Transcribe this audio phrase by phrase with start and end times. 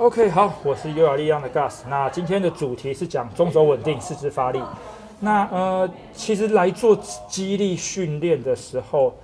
[0.00, 1.82] OK，好，我是优雅力量的 Gus。
[1.90, 4.58] 那今天的主题是讲中轴稳定、四肢发力。
[5.20, 9.14] 那呃，其实来做肌力训练的时候，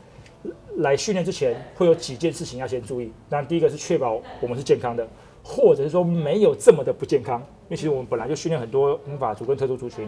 [0.77, 3.11] 来训练之前会有几件事情要先注意。
[3.31, 5.09] 那第一个是确保我们是健康的，
[5.43, 7.41] 或者是说没有这么的不健康。
[7.41, 10.07] 因为其实我们本来就训练很多英法族跟特殊族群，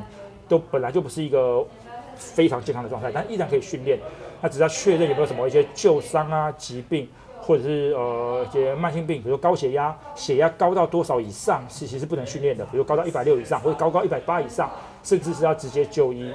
[0.50, 1.66] 都本来就不是一个
[2.14, 3.98] 非常健康的状态，但依然可以训练。
[4.42, 7.08] 那只要确认有没有什么一些旧伤啊、疾病。
[7.48, 14.70] 或者是呃一些慢性病，比如高血压，血压高到多少以上是其实不能训练的，比如高到一百六以上，或者高高一百八以上，
[15.02, 16.30] 甚至是要直接就医。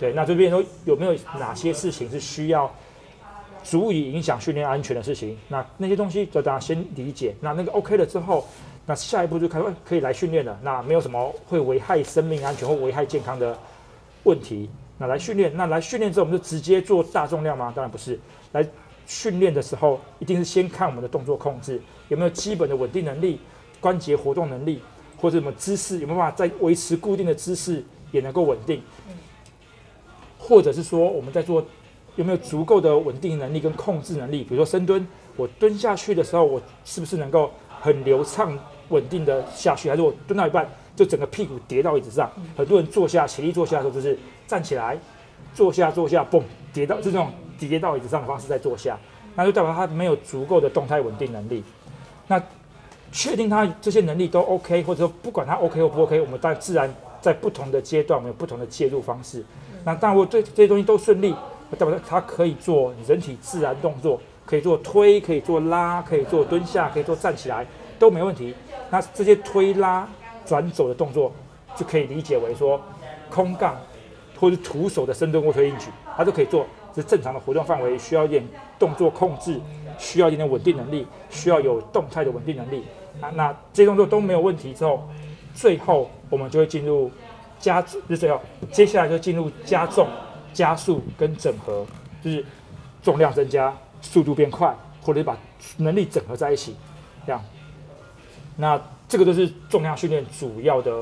[0.00, 2.70] 对，那这边说有没有哪些事情是需要
[3.62, 5.36] 足以影响训练安全的事情？
[5.48, 7.36] 那那些东西就大家先理解。
[7.42, 8.46] 那那个 OK 了之后，
[8.86, 10.58] 那下一步就开始可以来训练了。
[10.62, 13.54] 那没有什么会危害生命安全或危害健康的
[14.22, 15.54] 问题，那来训练。
[15.54, 17.70] 那来训练之后，我们就直接做大重量吗？
[17.76, 18.18] 当然不是，
[18.52, 18.66] 来。
[19.06, 23.38] 训练的时候，一定是先看我们的动作控制有没有基本的稳定能力、
[23.80, 24.80] 关节活动能力，
[25.16, 28.80] 或者什么姿势有没有办法在维持固定的姿势也能够稳定，
[30.38, 31.64] 或者是说我们在做
[32.16, 35.06] 有没有足够的稳定能力跟控制能力，比如说深蹲，
[35.36, 37.50] 我蹲下去的时候，我是不是能够
[37.80, 42.30] 很流畅稳定的下去，还是我蹲到一半就整个屁股跌到椅子上？
[42.56, 44.98] 很多人坐下起立坐下的时候就是站起来，
[45.52, 47.30] 坐下坐下，嘣，跌到就这种。
[47.58, 48.98] 直接到椅子上的方式再坐下，
[49.34, 51.62] 那就代表他没有足够的动态稳定能力。
[52.26, 52.42] 那
[53.12, 59.44] 确定他这些能力都 OK，或者说不管他 OK 或不 OK，我们当然自然在不同的阶段，我们有不同的介入方式。
[59.84, 61.34] 那当然，我对这些东西都顺利，
[61.78, 67.66] 代表他可以做人体自然动作，可以做推，可以做拉，可以做蹲下，可以做站起来，
[67.98, 68.54] 都没问题。
[68.90, 70.08] 那这些推拉
[70.46, 71.30] 转走的动作，
[71.76, 72.80] 就可以理解为说
[73.30, 73.76] 空杠
[74.40, 75.86] 或者徒手的深蹲或推硬举，
[76.16, 76.66] 他都可以做。
[76.94, 78.46] 是正常的活动范围，需要一点
[78.78, 79.60] 动作控制，
[79.98, 82.84] 需要一点稳定能力，需要有动态的稳定能力
[83.20, 83.30] 啊。
[83.30, 85.02] 那这些动作都没有问题之后，
[85.54, 87.10] 最后我们就会进入
[87.58, 90.06] 加，就是最后接下来就进入加重、
[90.52, 91.84] 加速跟整合，
[92.22, 92.44] 就是
[93.02, 95.36] 重量增加，速度变快，或者是把
[95.78, 96.76] 能力整合在一起，
[97.26, 97.42] 这样。
[98.56, 100.92] 那这个都是重量训练主要的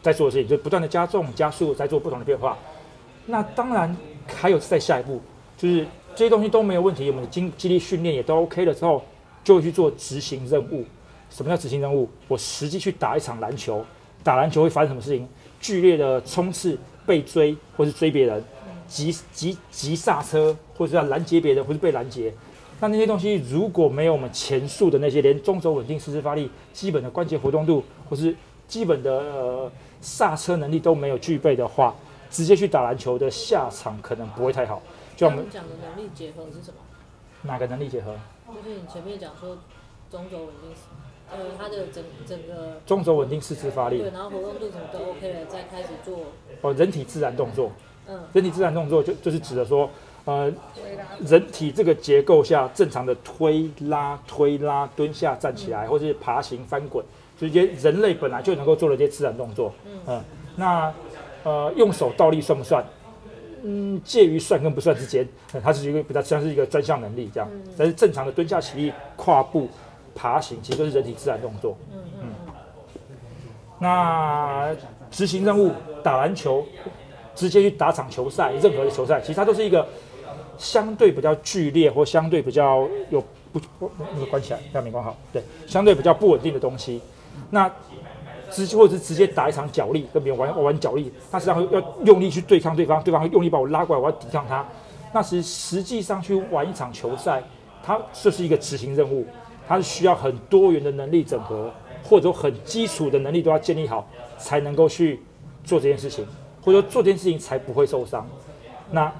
[0.00, 2.56] 在做的事情，就不断的加重、加速，在做不同的变化。
[3.26, 5.20] 那当然还有在下一步。
[5.62, 5.86] 就是
[6.16, 9.00] 这些东西都没有问题，我们的经激励训练也都 OK 了之后，
[9.44, 10.84] 就去做执行任务。
[11.30, 12.08] 什么叫执行任务？
[12.26, 13.84] 我实际去打一场篮球，
[14.24, 15.28] 打篮球会发生什么事情？
[15.60, 18.42] 剧烈的冲刺、被追，或是追别人，
[18.88, 22.34] 急急急刹车，或者要拦截别人，或是被拦截。
[22.80, 28.34] 那那些东西如果没有我们前述的那些，连中轴稳定、四肢发力、基本的关节活动度，或是
[28.66, 31.94] 基本的呃刹车能力都没有具备的话，
[32.28, 34.82] 直接去打篮球的下场可能不会太好。
[35.22, 36.78] 就我们讲的能力结合是什么？
[37.42, 38.16] 哪个能力结合？
[38.48, 39.58] 就是你前面讲说
[40.10, 40.74] 中轴稳定，
[41.30, 46.18] 呃，它的整整个中轴稳定四肢发力，对，然后活动度什么都 OK 了，再开始做
[46.62, 47.70] 哦，人体自然动作，
[48.08, 49.88] 嗯，人体自然动作就就是指的说，
[50.24, 50.52] 呃，
[51.24, 57.04] 人体这个结构下正常的推拉、推拉、蹲下、站起来，或者是爬行、翻滚，
[57.38, 59.72] 这些人类本来就能够做的这些自然动作，
[60.08, 60.20] 嗯，
[60.56, 60.92] 那
[61.44, 62.84] 呃，用手倒立算不算？
[63.62, 65.26] 嗯，介于算跟不算之间，
[65.62, 67.48] 它是一个比较像是一个专项能力这样。
[67.76, 69.68] 但是正常的蹲下起立、跨步、
[70.14, 71.76] 爬行，其实都是人体自然动作。
[71.92, 72.28] 嗯嗯。
[73.78, 74.74] 那
[75.10, 76.64] 执行任务，打篮球，
[77.34, 79.86] 直接去打场球赛，任何的球赛，其实它都是一个
[80.58, 83.60] 相对比较剧烈或相对比较有不
[84.14, 85.16] 那个关起来，让没关好。
[85.32, 87.00] 对，相对比较不稳定的东西。
[87.50, 87.70] 那
[88.52, 94.66] 直或者是直接打一场脚力，跟别人玩玩脚力，他实际上要用力去对抗对方，对方用力把我拉过来，我要抵抗他。
[95.12, 97.42] 那实实际上去玩一场球赛，
[97.82, 99.26] 它这是一个执行任务，
[99.66, 101.70] 它是需要很多元的能力整合，
[102.02, 104.06] 或者很基础的能力都要建立好，
[104.38, 105.20] 才能够去
[105.64, 106.26] 做这件事情，
[106.62, 108.26] 或者说做这件事情才不会受伤。
[108.90, 109.12] 那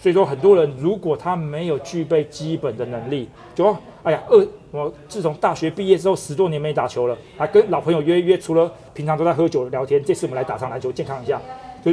[0.00, 11.40] 所以说，很多人如果他没有具备基本的能力，就哎呀，二我自从大学毕业之后十多年没打球了，还跟老朋友约约，除了平常都在喝酒聊天，这次我们来打场篮球，健康一下，
[11.84, 11.92] 就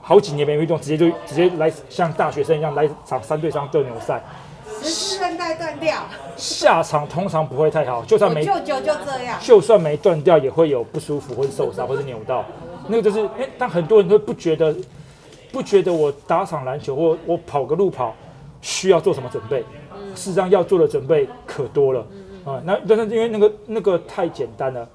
[0.00, 4.20] 好几年没运动，直接就直接来像大学生一样来场三对三斗牛赛，
[4.82, 5.94] 十韧带断掉，
[6.36, 12.44] 下场通常不会太好，就算没舅舅就这样，就算没断掉也会有不舒服或者受伤或者扭到，
[12.88, 14.74] 那个就是哎，但很多人都不觉得。
[15.54, 18.12] 不觉得我打场篮球或我跑个路跑
[18.60, 19.60] 需要做什么准备？
[20.16, 22.04] 事实上要做的准备可多了
[22.44, 22.60] 啊！
[22.64, 24.88] 那但是因为那个那个太简单了，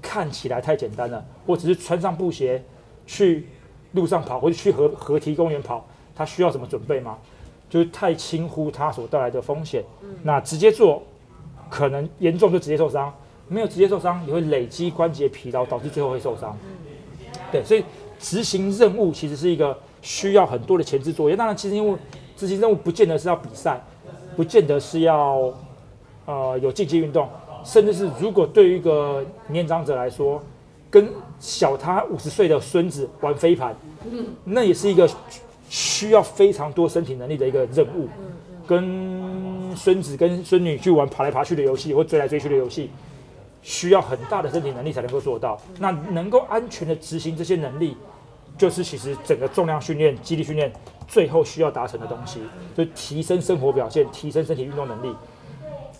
[0.00, 1.24] 看起来太简单了。
[1.44, 2.62] 我只是穿上布鞋
[3.06, 3.48] 去
[3.92, 5.84] 路上跑，或者去河河堤公园跑，
[6.14, 7.18] 它需要什么准备吗？
[7.68, 9.82] 就是太轻忽它所带来的风险。
[10.22, 11.02] 那直接做
[11.68, 13.12] 可能严重就直接受伤，
[13.48, 16.56] 没有直接受伤，也会累积关节疲劳，导致最后会受伤。
[17.52, 17.84] 对，所以
[18.18, 21.36] 执行任务其实是一个需要很多的前置作业。
[21.36, 21.98] 当然，其实因为
[22.36, 23.80] 执行任务不见得是要比赛，
[24.36, 25.52] 不见得是要
[26.26, 27.28] 呃有竞技运动，
[27.64, 30.42] 甚至是如果对于一个年长者来说，
[30.90, 33.74] 跟小他五十岁的孙子玩飞盘，
[34.44, 35.08] 那也是一个
[35.68, 38.08] 需要非常多身体能力的一个任务。
[38.66, 42.90] 跟孙子跟孙女去玩爬来爬去的游戏或追来追去的游戏，
[43.62, 45.58] 需要很大的身体能力才能够做到。
[45.78, 47.96] 那能够安全的执行这些能力，
[48.58, 50.70] 就是其实整个重量训练、肌力训练
[51.06, 52.40] 最后需要达成的东西，
[52.76, 55.14] 就是提升生活表现、提升身体运动能力。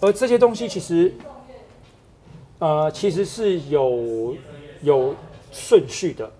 [0.01, 1.15] 而这些东西其实，
[2.59, 4.37] 呃，其实是有
[4.83, 5.15] 有
[5.53, 6.31] 顺序的，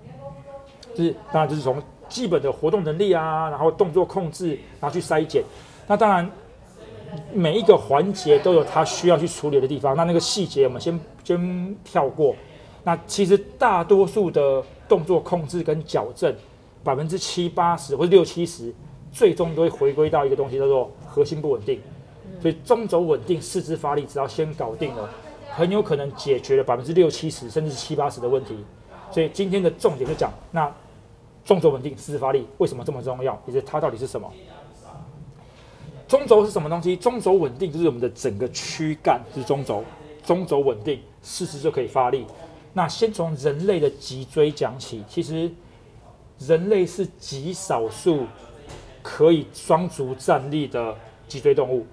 [0.95, 5.43] 就是当然就是从基本的活动能力啊，然后动作控制，然后去筛检。
[5.87, 6.31] 那当然，
[7.33, 9.97] 每一个环节都有它需要去处理的地方。
[9.97, 12.35] 那那个细节我们先先跳过。
[12.89, 16.35] 那其实大多数的动作控制跟矫正，
[16.83, 18.75] 百分之七八十或者六七十，
[19.13, 21.79] 最终都会回归到一个东西叫做核心不稳定。
[22.41, 25.07] 所以中轴稳定、四肢发力，只要先搞定了，
[25.51, 28.57] 很有可能解决了百分之六七十甚至七八十的问题。
[29.11, 30.75] 所以今天的重点就讲，那
[31.45, 34.33] 中轴稳定、四肢发力为什么这么重要，以及它到底是什么？
[36.09, 36.97] 中轴是什么东西？
[36.97, 39.85] 中轴稳定就是我们的整个躯干是中轴，
[40.25, 42.25] 中轴稳定，四肢就可以发力。
[42.79, 45.51] 那先从人类的脊椎讲起，其实
[46.39, 48.25] 人类是极少数
[49.03, 50.95] 可以双足站立的
[51.27, 51.85] 脊椎动物，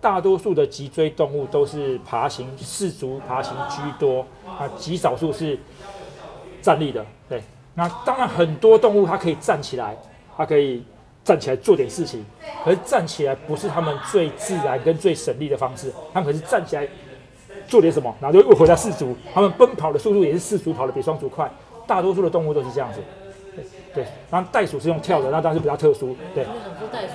[0.00, 5.56] 大多数的脊椎动物都是爬行，四足爬行居多，啊，极少数是
[6.60, 7.06] 站立的。
[7.28, 7.40] 对，
[7.74, 9.96] 那当然很多动物它可以站起来，
[10.36, 10.82] 它可以。
[11.24, 12.26] 站起来做点事情，
[12.64, 15.92] 可是站起来不是他们最自然跟最省力的方式。
[16.12, 16.84] 他们可是站起来
[17.66, 19.16] 做点什么，然后就又回到四足。
[19.32, 21.50] 他们奔跑的速度也是四足跑的比双足快。
[21.86, 23.00] 大多数的动物都是这样子。
[23.94, 26.16] 对，然后袋鼠是用跳的，那当然是比较特殊。
[26.34, 26.44] 对，
[26.90, 27.14] 袋鼠。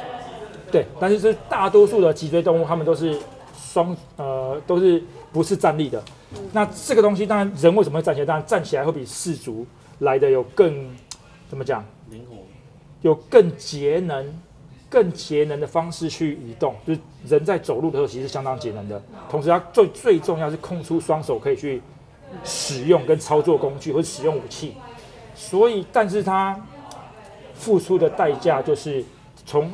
[0.71, 3.17] 对，但是是大多数的脊椎动物，它们都是
[3.55, 5.01] 双呃都是
[5.31, 6.03] 不是站立的。
[6.51, 8.25] 那这个东西当然人为什么会站起来？
[8.25, 9.65] 当然站起来会比四足
[9.99, 10.89] 来的有更
[11.49, 12.35] 怎么讲灵活。
[13.01, 14.25] 有更节能、
[14.89, 19.01] 更节能的方式去移动，就是人在走路的时候其实相当节能的。
[19.29, 21.81] 同时，它最最重要是空出双手可以去
[22.43, 24.75] 使用跟操作工具或者使用武器。
[25.35, 26.59] 所以，但是它
[27.53, 29.03] 付出的代价就是
[29.45, 29.71] 从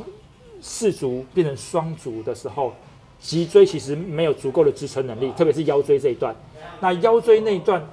[0.62, 2.74] 四足变成双足的时候，
[3.19, 6.36] 脊椎其实没有足够的支撑能力，特别是腰椎这一段。
[6.80, 7.88] 那腰椎那一段。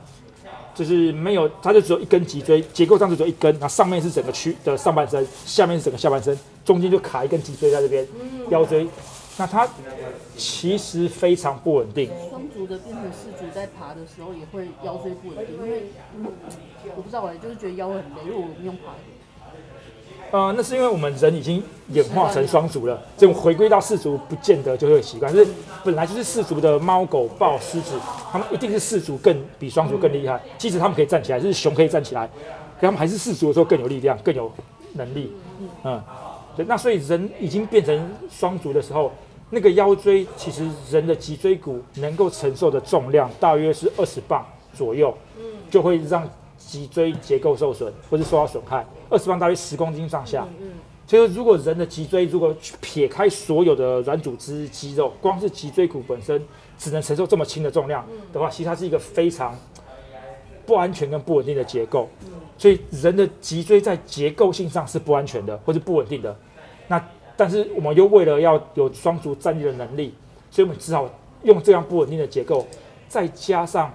[0.81, 6.35] 就是没有，它就只有一根脊椎，结构上就只有一根，然后上面是整个躯的上半身，下面是整个下半身，
[6.65, 8.09] 中间就卡一根脊椎在这边，
[8.49, 8.89] 腰椎。
[9.37, 9.69] 那它
[10.39, 12.11] 其实非常不稳定。
[12.31, 15.83] 双足的变成四足在爬的时候也会腰椎不稳定，因为
[16.97, 19.20] 我不知道哎，就是觉得腰很累，因为我用爬的。
[20.31, 25.33] 呃，那是因为我们人已经演化成双足了，这种回归到四足不见得就会习惯。
[25.35, 25.51] 就是
[25.85, 27.99] 本来就是四足的猫、狗、豹、狮子，
[28.31, 30.41] 它们一定是四足更比双足更厉害。
[30.57, 32.27] 即使它们可以站起来，就是熊可以站起来，
[32.81, 34.51] 可它们还是四足的时候更有力量、更有
[34.95, 35.33] 能力。
[35.83, 36.01] 嗯，
[36.67, 39.11] 那所以人已经变成双足的时候，
[39.51, 45.13] 那个腰椎其实人的脊椎骨能够承受的重量大约是二十磅左右，
[45.69, 46.23] 就会让
[46.71, 48.87] 脊椎结构受损或是受到损害。
[49.09, 50.47] 二十磅大约十公斤上下，
[51.05, 56.41] 所以说如果人的脊椎如果撇开所有的软组织肌肉，光是脊椎骨本身
[56.79, 59.59] 只能承受这么轻的重量的话，其实它是一个非常
[60.65, 62.09] 不安全跟不稳定的结构。
[62.57, 66.37] 所以人的脊椎在结构性上是不安全的或者不稳定的。
[66.87, 67.05] 那
[67.37, 70.15] 但是我们又为了要有双足站立的能力，
[70.53, 71.11] 所以我们只好
[71.43, 72.65] 用这样不稳定的结构，
[73.09, 73.93] 再加上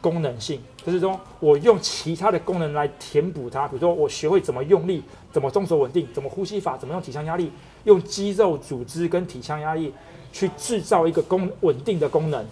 [0.00, 0.60] 功能性。
[0.86, 7.50] 就是说，我用其他的功能来填补它，比如说我学会怎么用力，怎么中手稳定，怎么呼吸法，怎么用体腔压力，
[7.84, 9.92] 用肌肉组织跟体腔压力
[10.32, 12.42] 去制造一个功稳定的功能，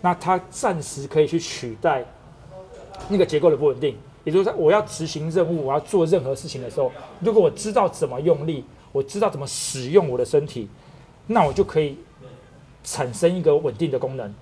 [0.00, 2.04] 那它暂时可以去取代
[3.08, 3.96] 那个结构的不稳定。
[4.24, 10.66] 也就是说，我要执行任务，我要做任何事情的时候，如果我知道怎么用力，我知道怎么使用我的身体，
[11.26, 11.98] 那我就可以
[12.82, 14.34] 产生一个稳定的功能。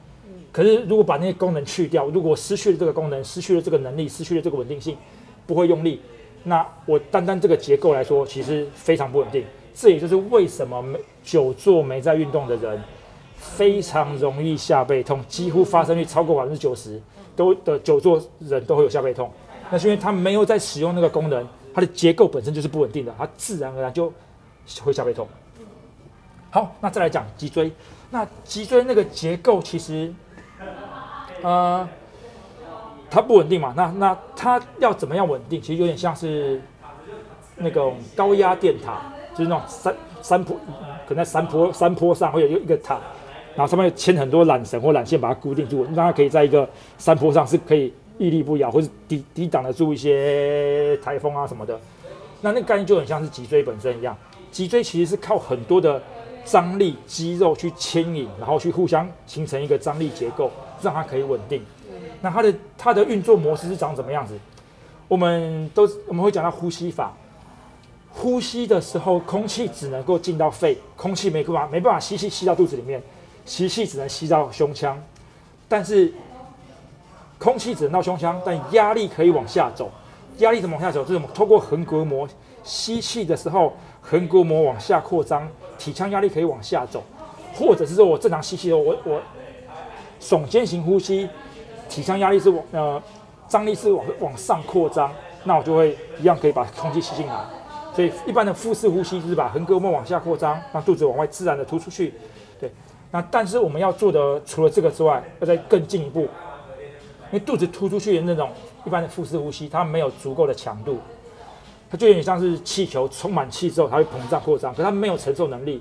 [0.52, 4.94] 可是，如果把那些功能去掉，如果失去了这个功能，失去了这个能力，失去了这个稳定性，
[5.47, 5.99] 不会用力，
[6.44, 9.42] 那我单单这个结构来说，其实非常不稳定。
[9.75, 12.78] 这也就是为什么没久坐没在运动的人，
[13.35, 17.00] 非常容易下背痛，几乎发生率超过百分之九十，
[17.35, 19.30] 都的久坐人都会有下背痛。
[19.71, 24.12] 那是因为他没有在使用那个功能，它的结构本身就是不稳定的，它自然而然就
[24.82, 25.26] 会下背痛。
[26.50, 27.73] 好，那再来讲脊椎，
[28.11, 30.12] 那脊椎那个结构其实。
[31.42, 31.88] 呃，
[33.11, 35.61] 它不稳定嘛，那那它要怎么样稳定？
[35.61, 36.61] 其实有点像是
[37.56, 40.56] 那种高压电塔，就是那种山山坡，
[41.06, 42.99] 可能在山坡山坡上会有一个塔，
[43.54, 51.78] 然后上面牵很多缆绳或缆线把它固定住，让它可以在一个山坡上是可以屹立不摇，或是抵抵挡得住一些台风啊什么的。
[52.40, 54.16] 那那个概念就很像是脊椎本身一样，
[54.50, 56.00] 脊椎其实是靠很多的
[56.44, 60.50] 张力肌肉去牵引，然后去互相形成一个张力结构，
[60.82, 61.62] 让它可以稳定。
[62.20, 64.38] 那它的它的运作模式是长什么样子？
[65.08, 67.12] 我们都我们会讲到呼吸法，
[68.10, 73.02] 呼吸的时候，空气只能够进到肺，空气没办法没办法吸气吸到肚子里面，
[73.44, 74.98] 吸气只能吸到胸腔，
[75.68, 76.12] 但是
[77.38, 79.90] 空气只能到胸腔，但压力可以往下走。
[80.38, 81.02] 压力怎么往下走？
[81.02, 82.26] 就是我们透过横膈膜
[82.62, 85.46] 吸气的时候，横膈膜往下扩张，
[85.76, 87.02] 体腔压力可以往下走，
[87.54, 89.20] 或者是说我正常吸气的时候，我我
[90.22, 91.28] 耸肩型呼吸，
[91.88, 93.02] 体腔压力是往呃
[93.48, 95.12] 张力是往往上扩张，
[95.42, 97.34] 那我就会一样可以把空气吸进来。
[97.94, 102.14] 所以一般的腹式呼吸是把横膈膜往下扩张，让肚子往外自然的突出去。
[102.60, 102.72] 对，
[103.10, 108.48] 那但是我们要做的除了这个之外，要再更进一步，因为肚子突出去的那种。
[108.84, 110.98] 一般的腹式呼吸，它没有足够的强度，
[111.88, 115.80] 它就有点像是气球充满气之后，它会膨胀扩张，可它没有承受能力。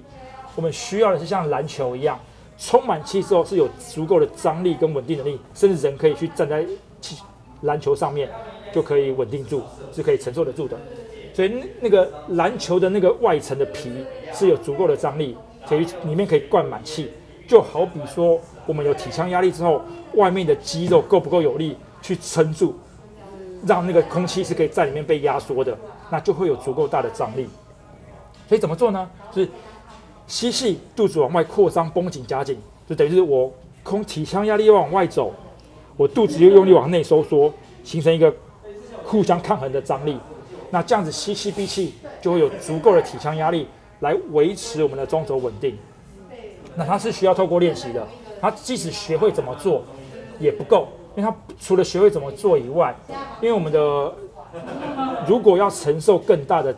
[0.55, 2.19] 我们需要的是像篮球一样，
[2.63, 6.63] 充满气之后是有足够的张力跟稳定能力，甚至人可以去站在
[7.01, 7.17] 气
[7.61, 8.29] 篮球上面
[8.71, 10.77] 就可以稳定住，是可以承受得住的。
[11.33, 13.91] 所以那个篮球的那个外层的皮
[14.31, 15.35] 是有足够的张力，
[15.67, 17.09] 可以里面可以灌满气，
[17.47, 19.81] 就好比说我们有体腔压力之后，
[20.13, 22.75] 外面的肌肉够不够有力去撑住。
[23.65, 25.77] 让那个空气是可以在里面被压缩的，
[26.09, 27.47] 那就会有足够大的张力。
[28.47, 29.09] 所以怎么做呢？
[29.33, 29.47] 是
[30.31, 32.57] 吸气，肚子往外扩张，绷紧夹紧，
[32.87, 33.51] 就等于是我
[33.83, 35.33] 空体腔压力又往外走，
[35.97, 38.33] 我肚子又用力往内收缩，形成一个
[39.03, 40.17] 互相抗衡的张力。
[40.69, 43.67] 那这样子吸气闭气，就会有足够的体腔压力
[43.99, 45.77] 来维持我们的中轴稳定。
[46.75, 48.07] 那它是需要透过练习的，
[48.39, 49.83] 它即使学会怎么做
[50.39, 50.87] 也不够。
[51.13, 52.95] 因为它除了学会怎么做以外，
[53.41, 54.13] 因为我们的
[55.27, 56.73] 如果要承受更大的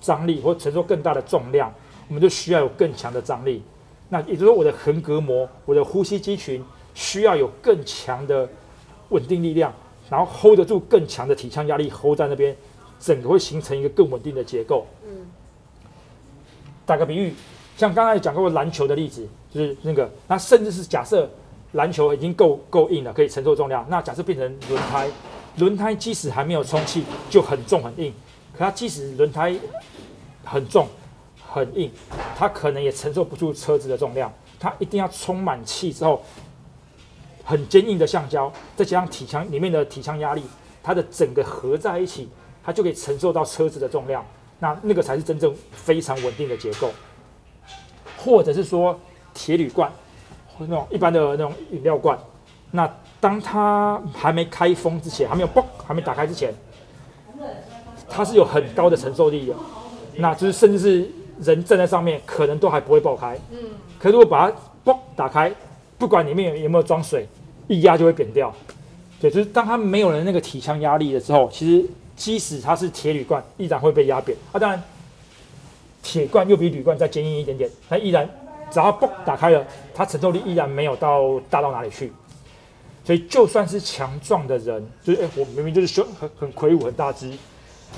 [0.00, 1.72] 张力或承受更大的重量，
[2.10, 3.62] 我们就需要有更强的张力。
[4.10, 6.62] 那也就是说，我的横膈膜、我的呼吸肌群
[6.92, 8.46] 需要有更强的
[9.08, 9.72] 稳定力量，
[10.10, 12.54] 然后 hold 得住更强的体腔压力，hold 在那边，
[12.98, 14.86] 整个会形成一个更稳定的结构。
[15.06, 15.26] 嗯。
[16.84, 17.32] 打个比喻，
[17.76, 21.26] 像刚才讲过篮球的例子，就是那个，那甚至是假设。
[21.74, 23.86] 篮球已经够够硬了，可以承受重量。
[23.88, 25.08] 那假设变成轮胎，
[25.58, 28.12] 轮胎即使还没有充气就很重很硬，
[28.52, 29.54] 可它即使轮胎
[30.42, 30.88] 很重
[31.50, 31.90] 很硬，
[32.36, 34.32] 它可能也承受不住车子的重量。
[34.58, 36.22] 它一定要充满气之后，
[37.44, 40.42] 很坚硬的橡胶，再加上体腔里面的体腔压力，
[40.82, 42.28] 它的整个合在一起，
[42.62, 44.24] 它就可以承受到车子的重量。
[44.58, 46.90] 那那个才是真正非常稳定的结构，
[48.18, 48.98] 或者是说
[49.34, 49.90] 铁铝罐。
[50.58, 52.18] 或那种一般的那种饮料罐，
[52.70, 52.86] 那
[53.18, 56.52] 当它还没开封之前，还没有嘣，还没打开之前，
[58.06, 59.54] 它是有很高的承受力的，
[60.16, 61.10] 那就是甚至是
[61.42, 63.38] 人站在上面，可能都还不会爆开。
[63.50, 63.58] 嗯。
[63.98, 65.52] 可如果把它嘣打开，
[65.98, 67.26] 不管里面有有没有装水，
[67.68, 68.54] 一压就会扁掉。
[69.20, 74.36] 对，就是当它没有了那个体腔压力的时候，其实即使它是铁铝罐，依然会被压扁。
[74.52, 74.82] 啊，当然，
[76.02, 78.28] 铁罐又比铝罐再坚硬一点点，它依然。
[78.72, 82.12] 只要嘣打开了，它承受力依然没有到大到哪里去，
[83.04, 87.36] 所以就算是强壮的人，就是哎，我明明就是胸很很魁梧很大只，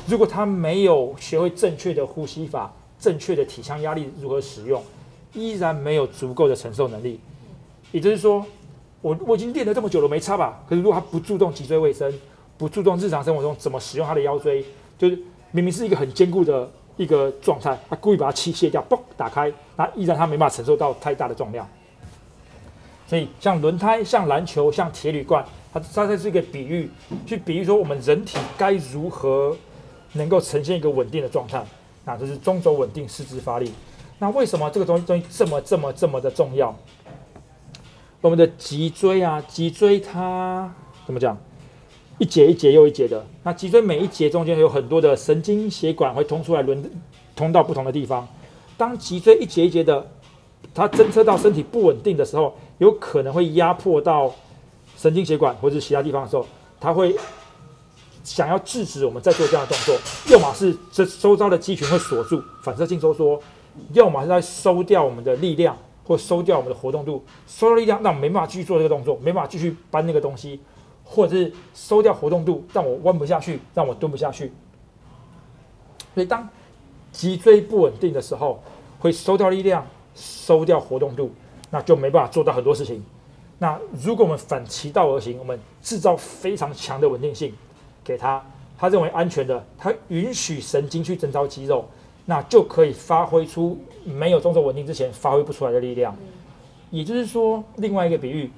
[0.07, 4.81] 如果他没有学会正确的呼吸法、正确的体腔压力如何使用，
[5.35, 7.19] 依然没有足够的承受能力。
[7.91, 8.47] 也就是说，
[9.01, 10.63] 我我已经练了这么久了，没差吧？
[10.69, 12.11] 可是如果他不注重脊椎卫生，
[12.57, 14.65] 不注重日常生活中怎么使用他的腰椎，
[14.97, 15.19] 就是
[15.51, 16.71] 明明是一个很坚固的。
[16.99, 21.67] 一个状态，他故意把它气卸掉，嘣，打开，那依然他没办法承受到太大的重量。
[23.09, 25.43] 所以像轮胎、像篮球、像铁铝罐，
[25.73, 26.91] 它它这是一个比喻，
[27.25, 29.57] 去比喻说我们人体该如何
[30.13, 31.65] 能够呈现一个稳定的状态。
[32.05, 33.73] 那这是中轴稳定，四肢发力。
[34.19, 36.75] 那为什么这个东西东西这么这么这么的重要？
[38.21, 40.73] 我们的脊椎啊，脊椎它
[41.07, 41.37] 怎么讲？
[42.19, 46.89] 一节一节又一节的，那脊椎每一节中间有很多的神经血管会通出来，轮
[47.35, 48.29] 通到不同的地方。
[48.77, 50.07] 当脊椎一节一节的，
[50.73, 54.33] 它侦测到身体不稳定的时候，有可能会压迫到
[54.97, 56.47] 神经血管或者其他地方的时候，
[56.79, 57.17] 它会
[58.25, 59.97] 想要制止我们在做这样的动作。
[60.31, 63.41] 要么是这周遭的肌群会锁住，反射性收缩；
[63.93, 70.61] 要么是在收掉我们的力量，或收掉我们的活动度，收掉力量，让我没办法继续做这个动作，没办法继续搬那个东西。
[71.05, 74.51] 或者是收掉活动度，让我弯不下去，让我蹲不下去。
[76.15, 76.49] 所以当
[77.11, 78.63] 脊椎不稳定的时候，
[78.99, 81.31] 会收掉力量，收掉活动度，
[81.71, 83.05] 那就没办法做到很多事情。
[83.59, 87.53] 那如果我们反其道而行，我们制造非常强的稳定性
[88.05, 88.45] 给他，
[88.79, 91.85] 他认为安全的，他允许神经去征召肌肉，
[92.27, 96.17] 那就可以发挥出没有中轴稳定之前发挥不出来的力量。
[96.91, 98.51] 也就是说，另外一个比喻，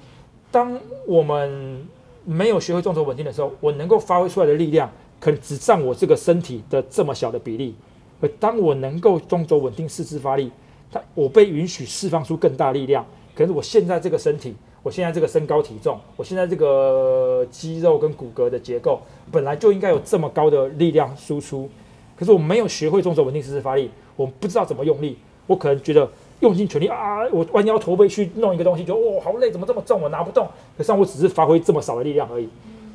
[0.51, 1.87] 当我们
[2.23, 7.75] 没有学会中轴稳定的时候，我能够发挥出来的力量，可能只占我这个身体的这么小的比例。
[8.21, 10.51] 而当我能够中轴稳定四肢发力，
[10.91, 13.05] 它我被允许释放出更大力量。
[13.35, 14.55] 可是我现在这个身体，
[14.85, 19.01] 我现在这个身高体重，我现在这个肌肉跟骨骼的结构，
[19.31, 21.67] 本来就应该有这么高的力量输出。
[22.15, 26.07] 可是我没有学会中轴稳定四肢发力，我不知道怎么用力，我可能觉得
[26.41, 30.47] 用尽全力啊，我弯腰驼背去弄一个东西，就哦好累，怎么这么重，我拿不动。
[30.77, 32.47] 可是我只是发挥这么少的力量而已。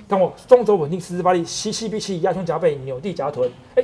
[0.06, 3.82] 当我中轴稳定四肢发力，吸气闭气，压胸夹背，扭地夹臀，哎。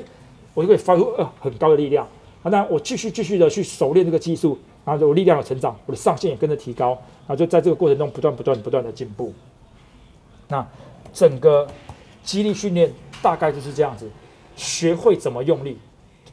[0.55, 2.07] 我就可以发出呃很高的力量，
[2.43, 9.35] 啊，那我继续继续的去熟练这个技术，然后我力量的成长，我的上限也跟着提高，然后就在这个过程中不断不断不断的进步。
[10.49, 10.64] 那
[11.12, 11.66] 整个
[12.23, 12.90] 肌力训练
[13.21, 14.09] 大概就是这样子，
[14.55, 15.76] 学会怎么用力，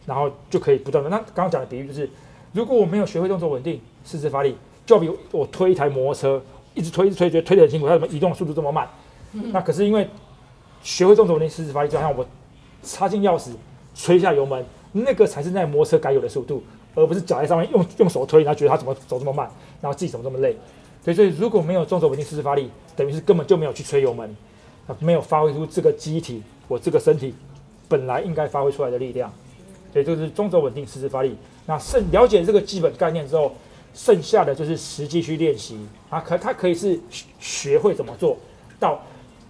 [0.05, 1.09] 然后就可以不断的。
[1.09, 2.07] 那刚刚讲的比喻就是，
[2.51, 4.55] 如果我没有学会动作稳定，四肢发力，
[4.85, 6.41] 就比我推一台摩托车，
[6.75, 8.87] 一直推一直推，觉得推得很辛苦，它怎么移动速度这么慢？
[9.31, 10.07] 那可是因为
[10.83, 12.23] 学会动作稳定，四肢发力，就好像我
[12.83, 13.49] 插进钥匙。
[13.95, 16.63] 吹一下油门，那个才是那摩托车该有的速度，
[16.95, 19.49] 而不是脚在上面用用手推，然后觉得他怎么走这么慢，
[19.81, 20.55] 然后自己怎么这么累。
[21.03, 24.35] 所以，所以如果没有中轴稳定四肢发力，等于是根本就没有去吹油门，
[24.99, 27.33] 没有发挥出这个机体我这个身体
[27.87, 29.31] 本来应该发挥出来的力量。
[29.91, 31.35] 所以，这是中轴稳定四肢发力。
[31.65, 33.51] 那剩了解这个基本概念之后，
[33.93, 36.19] 剩下的就是实际去练习啊。
[36.19, 36.99] 可它可以是
[37.39, 38.37] 学会怎么做
[38.79, 38.99] 到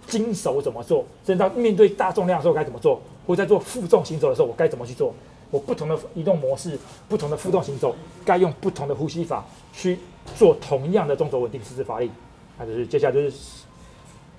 [0.06, 3.00] 经手怎么做，甚至到面对大重量的时候该怎么做。
[3.26, 5.14] 或在做负重行走的时候，我该怎么去做？
[5.54, 6.76] 我不同的移动模式，
[7.08, 10.00] 不同的负重行走，该用不同的呼吸法去
[10.34, 12.10] 做同样的动作稳定四肢发力。
[12.58, 13.32] 那就是接下来就是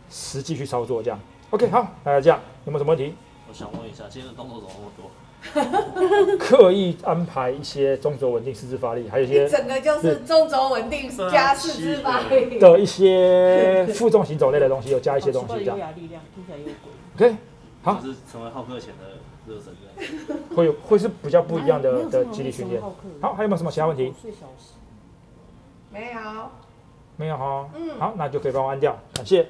[0.10, 1.18] 实际去操作这样。
[1.52, 3.16] OK，好，大家这样有没有什么问题？
[3.48, 5.10] 我想问一下，今天的动作怎么那么多？
[6.38, 15.78] 刻意安排一些中轴稳定四肢发力，还有一些整个就是中轴稳定加四肢发力的一些负重行走类的东西，有加一些东西这样。
[15.96, 17.30] 力量听起来有鬼。
[17.30, 17.38] OK，
[17.84, 19.16] 好，是成为浩克前的
[19.48, 20.40] 热身这样。
[20.56, 22.82] 会有会是比较不一样的的肌力训练。
[23.22, 24.14] 好，还有没有什么其他问题？
[25.92, 26.20] 没有。
[27.18, 27.70] 没有哈。
[27.76, 29.48] 嗯好，那就可以帮我按掉，感谢。